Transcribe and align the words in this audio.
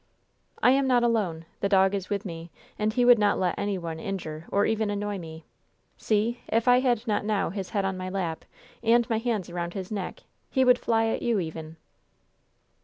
"I 0.63 0.71
am 0.71 0.87
not 0.87 1.03
alone. 1.03 1.45
The 1.59 1.69
dog 1.69 1.93
is 1.93 2.09
with 2.09 2.25
me, 2.25 2.49
and 2.79 2.91
he 2.91 3.05
would 3.05 3.19
not 3.19 3.37
let 3.37 3.53
any 3.55 3.77
one 3.77 3.99
injure 3.99 4.47
or 4.51 4.65
even 4.65 4.89
annoy 4.89 5.19
me. 5.19 5.45
See! 5.95 6.39
if 6.47 6.67
I 6.67 6.79
had 6.79 7.05
not 7.05 7.23
now 7.23 7.51
his 7.51 7.69
head 7.69 7.85
on 7.85 7.97
my 7.97 8.09
lap 8.09 8.43
and 8.81 9.07
my 9.11 9.19
hands 9.19 9.47
around 9.47 9.75
his 9.75 9.91
neck, 9.91 10.23
he 10.49 10.65
would 10.65 10.79
fly 10.79 11.05
at 11.09 11.21
you 11.21 11.39
even. 11.39 11.77